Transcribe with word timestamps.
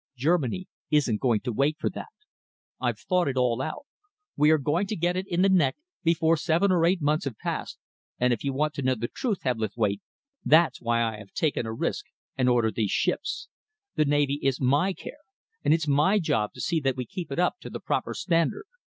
Germany 0.17 0.67
isn't 0.89 1.19
going 1.21 1.41
to 1.41 1.51
wait 1.53 1.77
for 1.79 1.87
that. 1.91 2.07
I've 2.79 2.97
thought 2.97 3.27
it 3.27 3.37
all 3.37 3.61
out. 3.61 3.85
We 4.35 4.49
are 4.49 4.57
going 4.57 4.87
to 4.87 4.95
get 4.95 5.15
it 5.15 5.27
in 5.27 5.43
the 5.43 5.47
neck 5.49 5.75
before 6.03 6.37
seven 6.37 6.71
or 6.71 6.83
eight 6.87 7.03
months 7.03 7.25
have 7.25 7.37
passed, 7.37 7.77
and 8.19 8.33
if 8.33 8.43
you 8.43 8.51
want 8.51 8.73
to 8.73 8.81
know 8.81 8.95
the 8.95 9.07
truth, 9.07 9.43
Hebblethwaite, 9.43 10.01
that's 10.43 10.81
why 10.81 11.03
I 11.03 11.19
have 11.19 11.33
taken 11.33 11.67
a 11.67 11.71
risk 11.71 12.05
and 12.35 12.49
ordered 12.49 12.73
these 12.73 12.89
ships. 12.89 13.47
The 13.93 14.05
navy 14.05 14.39
is 14.41 14.59
my 14.59 14.93
care, 14.93 15.21
and 15.63 15.71
it's 15.71 15.87
my 15.87 16.17
job 16.17 16.53
to 16.53 16.61
see 16.61 16.79
that 16.79 16.95
we 16.97 17.05
keep 17.05 17.31
it 17.31 17.37
up 17.37 17.59
to 17.59 17.69
the 17.69 17.79
proper 17.79 18.15
standard. 18.15 18.65